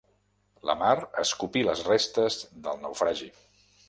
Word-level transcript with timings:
La 0.69 0.75
mar 0.77 0.93
escopí 1.23 1.63
les 1.67 1.83
restes 1.89 2.39
del 2.69 2.81
naufragi. 2.87 3.29